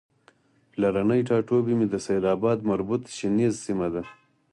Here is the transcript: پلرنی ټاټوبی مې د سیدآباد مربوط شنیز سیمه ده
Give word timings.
پلرنی 0.71 1.21
ټاټوبی 1.29 1.73
مې 1.79 1.87
د 1.89 1.95
سیدآباد 2.05 2.57
مربوط 2.69 3.01
شنیز 3.17 3.53
سیمه 3.65 3.87
ده 3.93 4.01